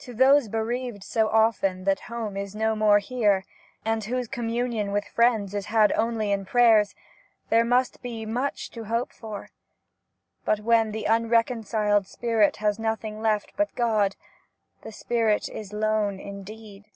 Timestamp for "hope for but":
8.86-10.58